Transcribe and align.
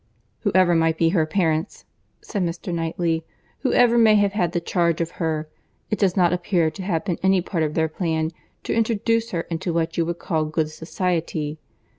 "Whoever 0.39 0.73
might 0.73 0.97
be 0.97 1.09
her 1.09 1.27
parents," 1.27 1.85
said 2.23 2.41
Mr. 2.41 2.73
Knightley, 2.73 3.23
"whoever 3.59 3.99
may 3.99 4.15
have 4.15 4.33
had 4.33 4.51
the 4.51 4.59
charge 4.59 4.99
of 4.99 5.11
her, 5.21 5.47
it 5.91 5.99
does 5.99 6.17
not 6.17 6.33
appear 6.33 6.71
to 6.71 6.81
have 6.81 7.05
been 7.05 7.19
any 7.21 7.39
part 7.39 7.61
of 7.61 7.75
their 7.75 7.87
plan 7.87 8.31
to 8.63 8.73
introduce 8.73 9.29
her 9.29 9.41
into 9.41 9.71
what 9.71 9.97
you 9.99 10.05
would 10.07 10.17
call 10.17 10.45
good 10.45 10.71
society. 10.71 11.59